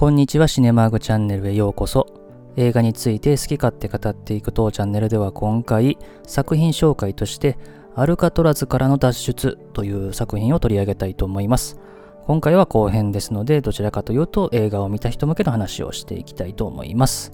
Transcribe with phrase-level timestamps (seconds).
[0.00, 2.06] こんにちはシネマーグチャンネルへようこそ。
[2.56, 7.58] 映画について好き勝手語っていく当チャンネルでは今回作品紹介として
[7.94, 11.78] アルカトラズからの脱出という作品を取り上げたいと思います。
[12.26, 17.32] 今回は後編ですのでどちらかというと映画を見た人向けの話をしていきたいと思います。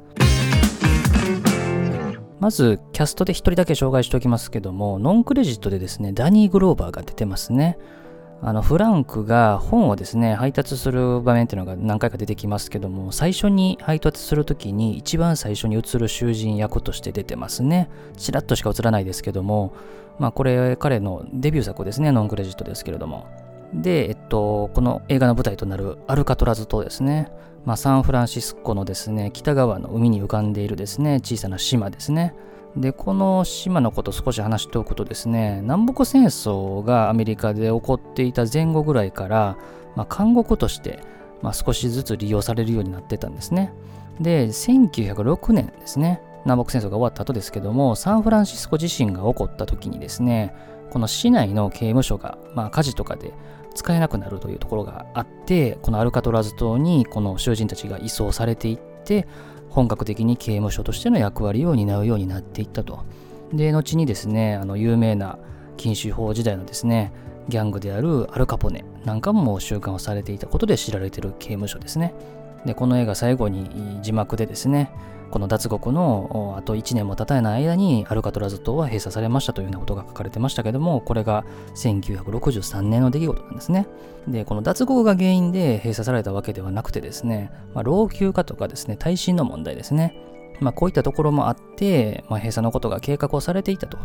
[2.40, 7.78] まずキャストで1人だけ紹介しておきますけどもノンクレジットでですねダニー・グローバーが出てますね。
[8.42, 17.88] あのフランクが本をですね配達する場面っていうのが何回か出てきますけども最初に配達するときに一番最初に映る囚人役として出てますね。
[18.16, 19.72] ちらっとしか映らないですけども
[20.18, 23.26] まあこれ彼のデビュー作ですねノンクレジットですけれども。
[23.74, 27.28] で、えっと、この映画の舞台となるアルカトラズ島ですね、
[27.64, 32.34] まあ、サンフランシスコのですね北側の海に浮かんでいるですね小さな島ですね。
[32.76, 39.56] で、この島のこと少し話しておくとですね、南北戦争がアメリカで起こっていた前後ぐらいから、
[39.94, 41.00] まあ、監獄として、
[41.42, 43.72] まあ、少しずつ利用されるようになってたんですね。
[44.20, 50.54] で、1906年ですね、南北戦争が終わった後ですけども、サンフランシスコ地震が起こった時にですね、
[50.90, 53.32] この市内の刑務所が、まあ、火事とかで
[53.74, 59.26] 使えなくなるというところがあって、このアルカトラズ島にこの囚人たちが移送されていって、
[59.76, 63.04] 本格的に刑務所としての役割を担うようになっていったと。
[63.52, 65.38] で、後にですね、あの有名な
[65.76, 67.12] 禁酒法時代のですね、
[67.50, 72.14] ギャングであるアルカポネなんかも収監をされていたことで知られている刑務所ですね。
[72.64, 74.90] で、この映画最後に字幕でですね、
[75.30, 81.44] この脱獄のあと1年も経たない間にアルカトラズ島は閉鎖されましたというようなことが書かれてましたけども、これが
[81.74, 83.86] 1963年の出来事なんですね。
[84.28, 90.16] で、この脱獄が原因で閉鎖されたわけではなくてですね、まあ、老朽化とかですね、耐震の問題ですね。
[90.60, 93.98] まあ、こういったところもあって、まあ、閉鎖のことが計画をされていたと、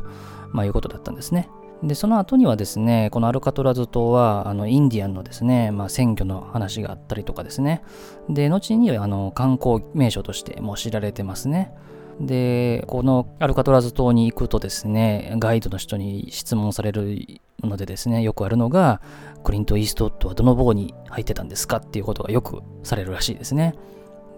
[0.51, 1.49] まあ、いうことだったんですね。
[1.83, 7.81] で、その後にはですね、このアルカトラズ島は、あの、インディアンのですね、まあ、選挙の話があったりとかですね。
[8.29, 11.73] で、後に、あの、観光名所としても知られてますね。
[12.19, 19.01] で、このアルカトラズ島に行くとですね、ガイドの人に質問されるのでですね、よくあるのが、
[19.43, 23.73] クリント・イーストウッドはどの棒に入ってたんですかっていうことがよくされるらしいですね。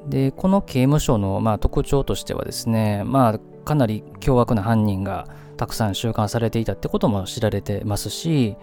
[0.07, 5.27] で、この刑務所の、まあ、特徴としてはですね、まあ、かなり凶悪な犯人が
[5.57, 8.55] たくさん収監されていたってことも知られてますし、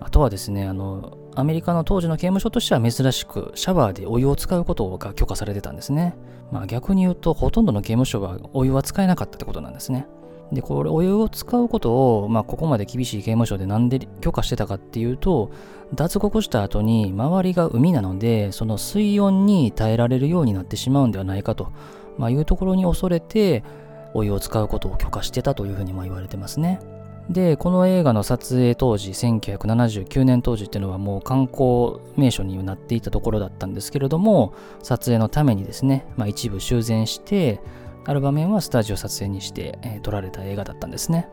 [0.00, 6.14] あとはですね、あの、アメリカの当時の刑務所としては珍しくシャワーでお湯を使うことが許可されてたんですね。
[6.52, 10.06] まあ逆に言うとほとんどの刑務所はお湯は使えなかったってことなんですね。
[10.52, 15.50] で、これお湯を使うことを、まあここまで厳しい刑務所でなんで許可してたかっていうと、
[15.94, 21.72] 脱獄した後に周りが海なので、その水温に耐えられるようになってしまうんではないかと、
[22.18, 23.64] まあ、いうところに恐れて、
[24.14, 26.80] お湯を使うことを許可してたというふうにも言われてますね。
[27.28, 37.60] で、この映画の撮影当時、1979年当時っていうのはもう観光名所になっていたところだったんですけれども、撮影のためにですね、まあ、一部修繕して、
[38.06, 41.28] ある場面はスタジオ撮影にして、えー、撮られた映画だったんですね。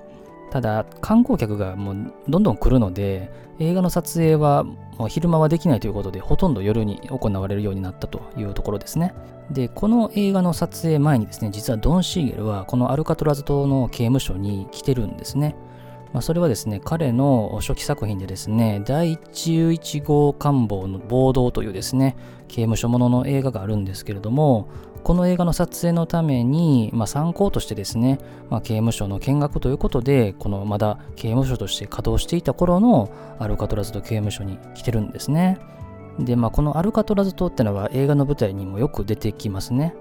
[0.52, 4.66] ただ観光客がもうどんどん来るので映画の撮影は
[5.08, 9.14] 昼間はできないということでほとんど夜に行われるようになったというところですね。
[9.50, 15.56] でこの映画の撮影前にですね実はドン・シーゲルはこのアルカトラズ島の刑務所に来てるんですね。
[16.14, 22.18] まあ、それはですね、彼の初期作品でですね、第11号官房の暴動というですね、
[22.50, 24.68] 刑務所ものの映画があるんですけれども、
[25.04, 28.20] この映画の撮影のために、まあ、参考としてですね、
[28.50, 33.10] まあ、刑務所の見学ということで、このまだ刑務所として稼働していた頃の
[33.40, 35.60] アルカトラズ島刑務所に来てるんですね。
[36.20, 39.96] で、まあ、このアルカトラズ島ってのは映画の舞台にもよく出てきますね。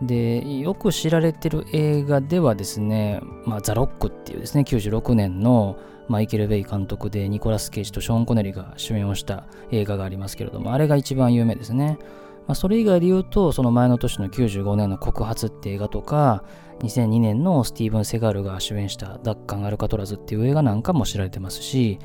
[0.00, 5.76] で、よく知られてる映画ではですね、まあ、ザ・ロックっていうですね、96年の
[6.08, 11.98] マイケル・ベイ監督でニコラス・ケイジとショーン・コネリが主演をした映画がありますけれども、あれが一番有名ですね。
[12.46, 16.44] まあ、それ以外で言うと、その前の年の95年の告発って映画とか、
[16.80, 21.98] 2002年のスティーブン・セガールが主演した奪還アルカトラズっていう映画なんかも知られてますし、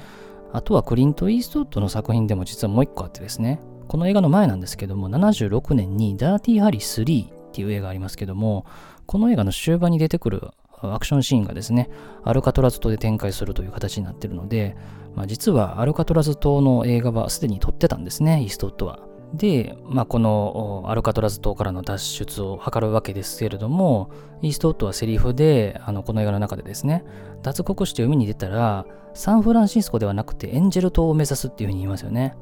[0.53, 8.65] あとはクリント・イーストウッドの作品でも実はもう一個あってですね、この映画の前なんですけども、76年にダーティー・ハリー3っていう映画ありますけども、
[9.06, 10.51] この映画の終盤に出てくる
[10.81, 11.89] アクションシーンがですね、
[12.23, 14.75] アルカトラズ島で展開するという形になってるので、
[15.15, 19.06] まあ、実はアルカトラズ島の映画はすでに撮ってたんですね、イーストウッドは。
[19.33, 24.09] で、まあ、このアルカトラズ島からの脱出を図るわけですけれども、
[24.41, 27.03] イーストウッドはセリフで、あのこの映画の中でですね、
[27.44, 32.35] 脱獄して海に出たら、サンフランシスコではなくてエンジェル島を目指すっていうふうに言いますよね。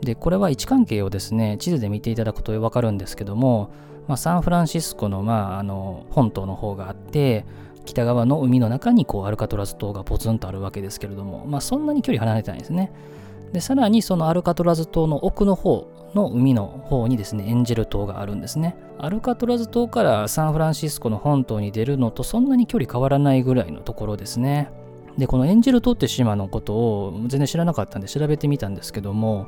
[0.00, 3.70] で、これは位置関係をですね、地図で見ていただくとわかるんですけども、
[4.08, 7.44] まあ、サンフランシスコの,、まあ、あの本島の方があって、
[7.84, 12.92] 北側の海の中にこうアルカトラズ島がポツンとあるわけですけれども、まあ、そんなに距離離れてないですね。
[13.52, 18.76] で、さらにそのアルカトラズ島の奥の方の海の方にですね、エンジェル島があるんですね。
[18.98, 24.70] アルカトラズ島からサンフランシスコの本島に出るのとそんなに距離変わらないぐらいのところですね。
[25.18, 29.46] で、このエンジェル島って島のことを全然知らなかったんで調べてみたんですけども、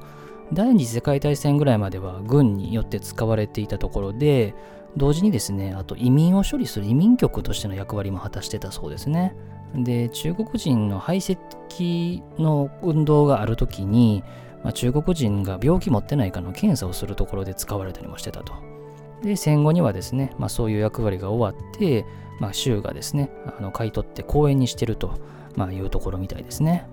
[0.53, 4.55] 第二次世界大戦ぐらいまでは軍によって使われていたところで、
[4.97, 9.35] 同時にですね、あと移民を処理する移民局としての役割も果たしてたそうですね。
[9.75, 14.23] で、中国人の排斥の運動がある時に、
[14.65, 18.55] まあ、中国人が病気持ってないかの検査をするところで使われたりもしてたと。
[19.23, 22.05] で、戦後にはですね、まあ、そういう役割が終わって、
[22.41, 25.21] まあ、州がですね、あの買い取って公園にしてると、
[25.55, 26.89] まあ、いうところみたいですね。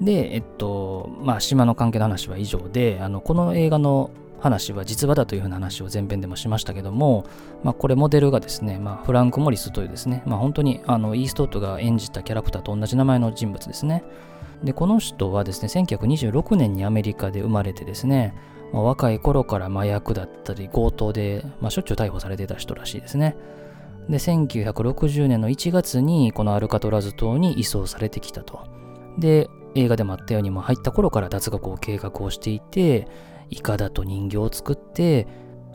[0.00, 4.10] で、えっと、まあ、島の関係の話は以上で、あのこの映画の
[4.40, 7.24] 話は実話だというふうな話を前編でもしましたけども、
[7.62, 14.04] まあ、これモデルがですね、まあ、フランク・モリスというですね、まあ、本当にあのイーストウッドが演じたキャラクターと同じ名前の人物ですね。
[14.62, 18.34] で、この人はですね、1926年にアメリカで生まれてですね、
[18.72, 23.36] まあ、若い頃から麻薬だったり強盗で、まあ、しょっちゅう逮捕されてた人らしいですね。
[24.08, 28.66] で、1960年の1月にこのアルカトラズ島に移送されてきたと。
[29.18, 33.08] で、映画でもあったようにも入った頃から脱獄を計画をしていて、
[33.50, 35.26] イカだと人形を作って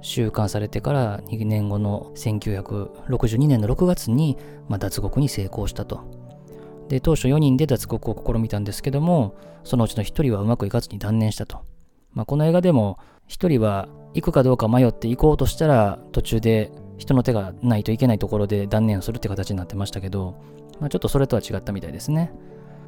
[0.02, 4.38] 収監されてから2年後の1962年の6月に、
[4.68, 6.21] まあ、脱獄に成功したと。
[6.92, 11.62] で、当初4人で脱獄を試みたんですけども、そのうちの1人はうまくいかずに断念したと。
[12.12, 13.00] まあ、この映画でも
[13.30, 20.36] 1人は行くかどうか迷って行こうとしたら途中で人の手がないといけないところで断念をするって形になってましたけど、
[20.82, 22.34] まあ、ちょっとそれとは違ったみたいですね。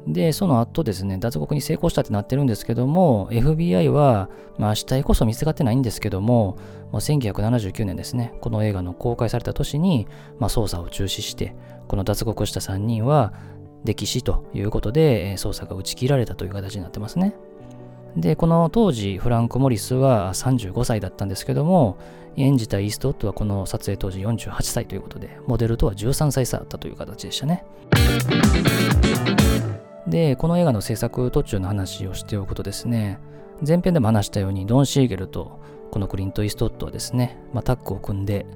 [0.06, 4.28] で、その後ですね、脱獄に成功したってなってるんですけども、FBI は、
[4.58, 6.58] まあ、死体こそ見つかってないんですけども、
[6.92, 10.06] もう1979年ですね、この映画の公開された年に、
[10.38, 11.56] まあ、捜査を中止して、
[11.88, 13.32] この脱獄した3人は、
[13.84, 17.34] 溺死ということで、捜査が打ち切られたという形になってますね。
[18.16, 21.96] で、この当時、フランク・モリスは35歳だったんですけども、
[22.36, 27.64] 演じたイーストウッドはこの撮影当時48歳ということで、モデルとは13歳差だったという形でしたね。
[30.06, 33.18] で、この映画の制作途中の話をしておくとですね、
[33.66, 35.60] 前編でも話したようにドン・シーゲルと
[35.90, 38.46] このクリント・イーストウッドはですね、まあ、タッグを組んで、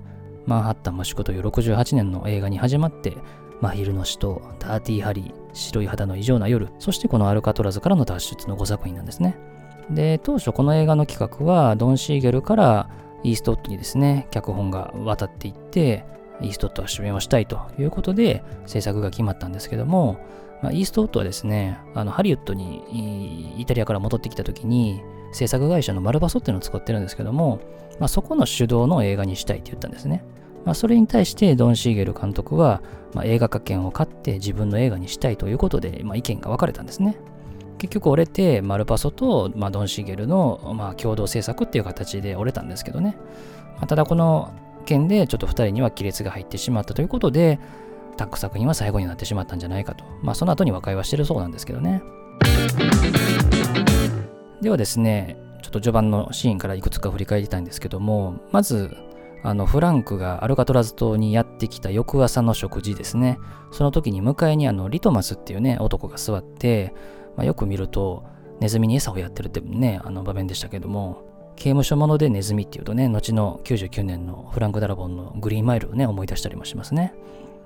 [0.47, 3.17] マンハッタン・マシュクという68年の映画に始まって、
[3.61, 9.37] 真昼の死とダーティー・ハリー、白い肌の異常な夜、そしてこのアルカトラズからの脱出の5作品なんですね。
[9.91, 12.91] で、当初この映画の企画はドン・シーゲルから
[13.25, 16.05] イーストウッドにですね、脚本が渡っていって、
[16.41, 20.19] イーストウッドは主演をしたいということで制作が決まったんですけども、
[20.63, 25.03] まあ、イーストウッドはですね、あのハリウッドにイタリアから戻ってきた時に
[25.33, 27.61] 制作会社のマルバソっていうのを使ってるんですけども、
[27.99, 30.25] まあ、そこの主導の映画にしたいって言ったんですね。
[30.69, 32.83] まあ、それに対してドン・シーゲル監督は、
[33.15, 37.17] まあ、映画化権を買って自分の映画にしたいということで、まあ、意見が分かれたんですね。
[37.79, 43.17] 結局折れてマルパソと、まあ、ドン・シーゲルの、まあ、共同制作っていう形で折れたんですけどね。
[43.79, 44.53] まあ、ただこの
[44.85, 47.59] 件でちょっと2人には亀裂が入ってしまったということで、
[48.19, 50.05] タッグ作品は最後になってしまったんじゃないかと。
[50.21, 52.03] まあ、その後に和解はしてるそうなんですけどね。
[54.61, 58.95] ではですね、ちょっと序盤のシーンからいくつか振り返りたいんですけども、まず、
[59.43, 63.39] あのフランクがアルカトラズ島にやってきた翌朝の食事ですね。
[63.71, 66.95] その時に向かいにあのリトマスっていうね、男が座って、
[67.37, 68.25] まあ、よく見ると
[68.61, 71.25] ネズミに餌をやってるってね、あの場面でしたけども、
[71.57, 77.15] 刑務所ものでネズミっていうとね、後の99年のフランク・ダラボンのグリーンマイルをね、思い出したりもしますね。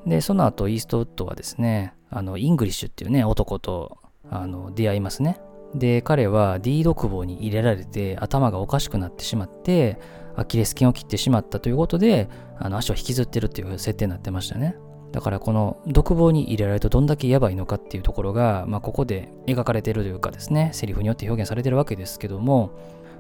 [0.06, 3.99] で、その後、イーストウッドはですね、あの、イングリッシュっていうね、男と、
[4.30, 5.40] あの、出会いますね。
[5.75, 9.99] で、彼は D 独房に入れられて、頭がおかしくなってしまって、
[10.36, 14.76] アキレス腱を切ってしまったということで、あの、足を引きずってるっていう設定になってましたね。
[15.12, 22.70] だからこの独房に入れられるとどんだけやばいのかっていうところが、まあ、ここで描かれてるというかですね、セリフによって表現されてるわけですけども、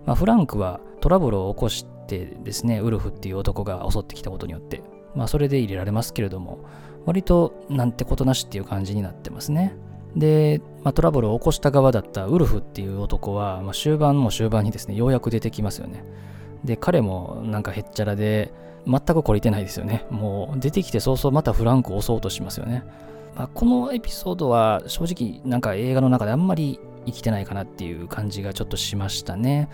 [0.06, 4.82] まあ、フランクはトラブルを起こしてですね、ウルフっていう男が襲ってきたことによって、
[5.14, 6.64] まあそれで入れられますけれども、
[7.04, 9.76] 割となんてことなしっていう感じになってますね。
[10.16, 16.04] で、まあ、トラブルを起こした側だったウルフっていう男は、まあ、終盤も終盤にですね、ようやく出てきますよね。
[16.64, 18.52] で、彼もなんかへっちゃらで、
[18.86, 20.04] 全く懲りてないですよね。
[20.10, 22.84] もう出てきて早々またフランクを襲おうとしますよね。
[23.36, 29.68] まあ、このエピソードは正直なんか映画の中であんまり生きてないかなっていう感じがちょっとしましたね。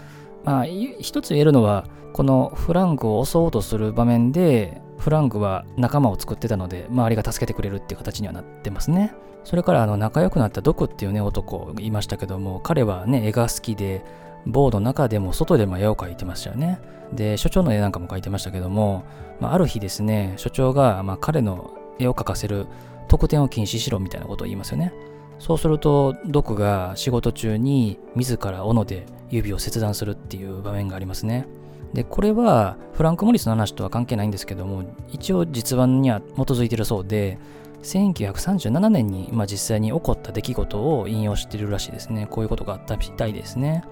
[0.45, 9.15] まあ、一つ言えるのは、このフランクを襲おうとする場面で、フランクは仲間を作ってたので、周りが助けてくれるっていう形にはなってますね。
[9.45, 14.05] それからあの仲良くなったドクっていうね男いましたけども、彼はね、絵が好きで、
[14.49, 16.81] ボードの中でも外でも絵を描いてましたよね。
[17.13, 19.05] で、所長の絵なんかも描いてましたけども、
[19.41, 22.67] まあ、ある日ですね、所長がま彼の絵を描かせる
[23.07, 24.93] 特典を禁止しろみたいなことを言いますよね。
[25.39, 31.47] そうするとドクが仕事中に自ら斧で指を切断するっていう場面がありますね。
[31.93, 37.39] でこれはフランク・モリスの話とは関係ないんですけども一応実話には基づいてるそうで
[37.83, 43.85] 1937年に、まあ、実際に起こった出来事を引用してるらしいですねこういうことがあったみたいですね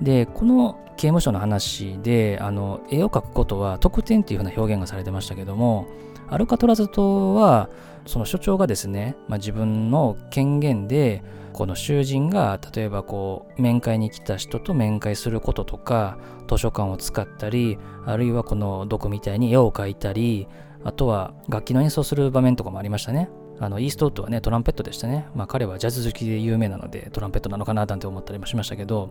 [0.00, 5.86] でこの刑務所の話であの絵を描くことは特典っていうふうな表現がされてましたけども
[6.28, 7.70] アルカトラズ島は
[8.06, 20.48] その所長がですね、まあ、自分の権限でこの囚人が例えばこう面会に来た人と面会することとか図書館を使ったりあるいはこの毒みたいに絵を描いたり
[20.84, 23.28] あとは楽器の演奏する場面とかもありましたね。
[23.58, 25.26] あのイーストウッドはねトランペットでしたね。
[25.34, 29.10] まあ彼はジャズ好きで有名なのでトランペットなのかななんて思ったりもしましたけど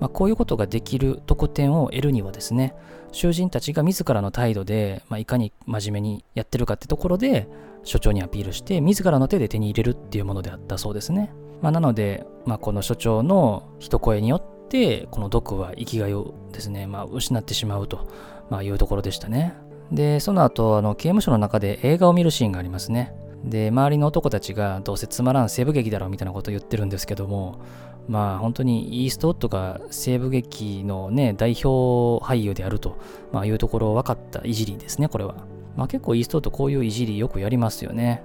[0.00, 2.74] まあ、こういうことができる特典を得るにはですね
[3.12, 7.48] 囚人たちが自らの態度で、まあ、いかに真面目にやってるかってところで
[7.84, 18.08] 所長にアピールして自らの手で手に入れるっていうものであったそうですね、まあ、なので、まあ、この所長の一声によってこの毒は生きがいをですね、まあ、失ってしまうと、
[18.50, 19.54] まあ、いうところでしたね。
[19.92, 23.14] でその後あの刑務所の中で映画を見るシーンがありますね。
[23.44, 27.60] で周りの男たちがどうせつまらん西部劇だろみたいなことを言ってるんですけども
[28.08, 32.98] まあ本当にイーストウッドが西部劇のね代表俳優であると、
[33.32, 35.46] まあ、いうところを分かったいじりですねこれは、
[35.76, 38.22] まあ、結構イーストウッドこういういじりよくやりますよね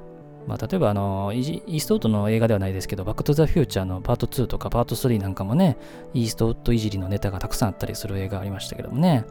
[0.48, 5.78] まあ、例えばあのイーストウッドの映画ではないですけど、バックトゥザフューチャーのパート2とかパート3なんかもね、
[6.14, 9.26] イーストウッドいじりのネタがたくさんあったりする映画ありましたけどもね。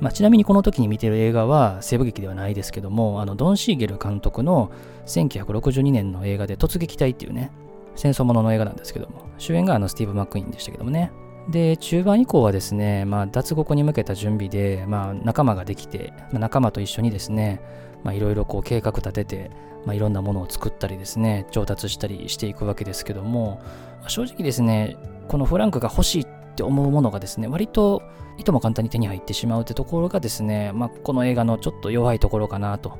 [0.00, 4.70] まあ、ちなみにこの時に見てる映画は西部劇ではないですけども、あのドン・シーゲル監督の
[5.06, 7.52] 1962年の映画で突撃隊っていうね、
[7.96, 11.12] 戦争ものの映画なんですけども、主演があのスティーブ・マックイーンでしたけどもね。
[11.48, 17.60] で、中盤以降はですね、まあ、脱獄に向けた準備で、まあ、仲間ができて、まあ、仲間と一緒にですね、
[18.04, 19.50] まあ、いろいろこう計画立てて、
[19.84, 23.60] まあ、いろんなものを作ったりですね、調達したりしていくわけですけども、
[24.02, 24.96] ま正直ですね、
[25.28, 28.02] このフランクが欲しいって思うものがですね、割と
[28.38, 32.98] いとも簡単に手に入ってしまうってところがですね、まあ、この映画のちょっと弱いところかなと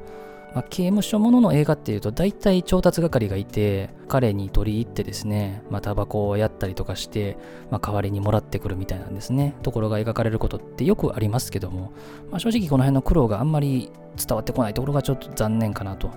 [0.54, 7.37] まあ、刑務所ものの映画っていうと大体調達係がいて彼に取り入ってですね、まあ、タバコをやったりとかして、
[7.71, 9.54] まあ、代わりにもらってくるみたいなんですね。
[9.62, 11.92] ところが描かれることってよくありますけども、
[12.30, 16.11] まあ、正直この辺の苦労があんまり伝わってこないところがちょっと残念かなと。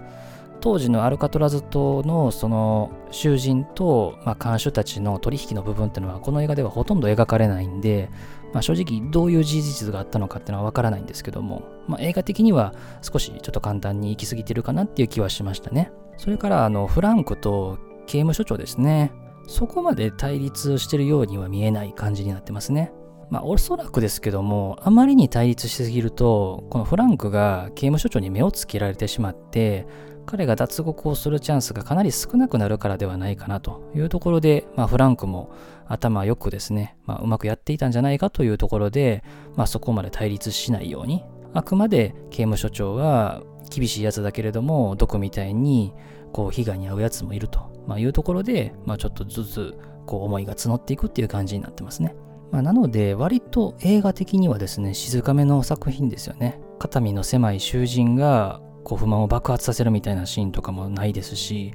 [0.62, 8.10] 当時のアルカトラズ島のその囚人と、まあ、看守たちの取引の部分っていうのはこの映画ではほとんど描かれないんで、
[8.54, 15.92] まあ、正直どういう事実があったのかっていうのはわからないんですけども、まあ、映画的には少しちょっと簡単に行き過ぎてるかなっていう気はしましたね。
[16.18, 19.12] それからあのフランクと刑務所長ですね。
[19.48, 22.94] そこまで対立してるようには見えない感じになってますね。
[23.30, 29.86] まあおそらくですけども、あまりに対立しすぎると、このフランクが刑務所長に目をつけられてしまって、
[30.26, 35.52] 彼が脱獄をするチャンスがかなり少なくなるからではないかなというところで、まあ、フランクも
[35.86, 39.24] 頭よくですね、まあ、うまくやっていたんじゃないかというところで、
[39.56, 45.94] まあ、そこまで対立しないように、あくまで刑務所長は厳しいやつだけれども、毒みたいに
[46.32, 52.16] こう被害に遭うやつもいると、ま、いうところで、ま、ちょっとずつこう思いが募っていくっていう感じになってますね。
[52.54, 56.62] まあ、なので、割と映画的にはですね、静かめの作品ですよね。
[56.78, 61.74] 肩身の狭い囚人がこう不満を爆発させるみたいなシーンとかもないですし、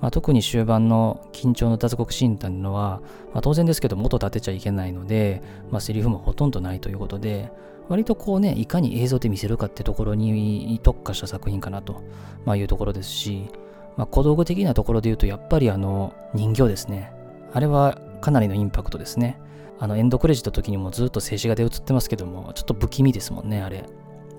[0.00, 3.00] まあ、特に終盤の緊張の脱獄シーンというのは、
[3.32, 7.50] まあ、当然ですけど元立てちゃいけないので、まあ、セリフもほとんどないということで
[7.88, 12.02] 割とこうねいかに映像で見せるかってところに特化した作品かなと、
[12.44, 13.48] まあ、いうところですし、
[13.96, 17.12] まあ、小道具的なところで言うとやっぱりあの人形ですね
[17.52, 19.40] あれはかなりのインパクトですね
[19.78, 23.84] あのエンドクレジット時にもずっと静止画で映ってますけどもちょっと不気味ですもんねあれ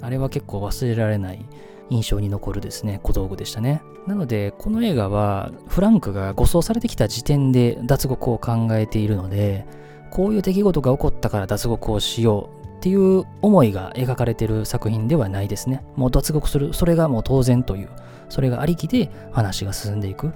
[0.01, 1.45] あれは結構忘れられない
[1.91, 3.83] 印象に残るですね、小道具でしたね。
[4.07, 9.67] なので、この映画はフランクが護送されてきた時点で脱獄を考えているので、
[10.09, 15.83] こういう出来事が起こったから脱獄をしようっていう思いが描かれてる作品ではないですね。
[15.95, 17.89] もう脱獄する、それがもう当然という、
[18.29, 20.33] それがありきで話が進んでいく。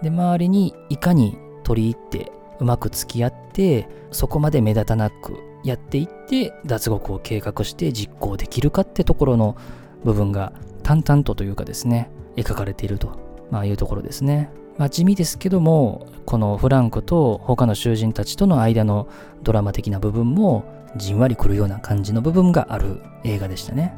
[0.00, 9.56] で、周りにいかに取り入ってうまく付き合って、そこまで目立たなくやっていって脱獄を計画して実行できるかってところの
[10.04, 13.18] 部分が淡々とというかですね、描かれていると、
[13.50, 14.50] まあ、いうところですね。
[14.76, 19.08] まあ、地味ですけども、このフランクと他の囚人たちとの間の
[19.42, 20.64] ドラマ的な部分も
[20.96, 23.96] じんわりくるような感じの部分がある映画でしたね。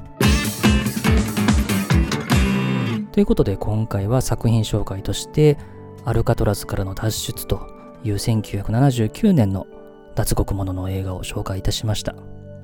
[3.13, 5.57] ということで今回は作品紹介として
[6.05, 7.76] アルカトラスからの脱出と
[8.07, 9.67] いう1979年の
[10.15, 12.15] 脱獄者の映画を紹介いたしました。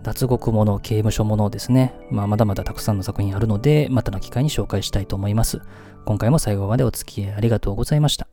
[0.02, 1.94] 脱獄者、刑務所ものですね。
[2.10, 5.60] まあ、まだまだたくさんの作品あるので、またの機会に紹介したいと思います。
[6.04, 8.26] 今回も最後までお付き合いありがとうございました。